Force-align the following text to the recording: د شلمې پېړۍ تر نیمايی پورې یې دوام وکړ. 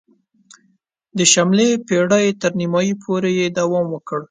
د 1.17 1.19
شلمې 1.31 1.69
پېړۍ 1.87 2.27
تر 2.41 2.51
نیمايی 2.59 2.93
پورې 3.03 3.31
یې 3.39 3.47
دوام 3.59 3.87
وکړ. 3.91 4.19